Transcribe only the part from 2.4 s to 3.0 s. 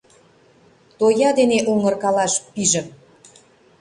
пижым.